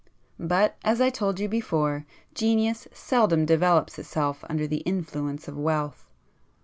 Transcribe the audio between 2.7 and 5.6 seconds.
seldom develops itself under the influence of